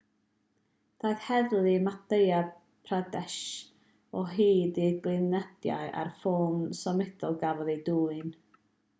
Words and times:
daeth 1.01 1.25
heddlu 1.31 1.73
madhya 1.87 2.37
pradesh 2.87 3.43
o 4.19 4.23
hyd 4.31 4.79
i'r 4.85 4.95
gliniadur 5.03 5.91
a'r 6.05 6.09
ffôn 6.23 6.65
symudol 6.79 7.37
gafodd 7.45 7.71
eu 7.75 7.77
dwyn 7.91 8.33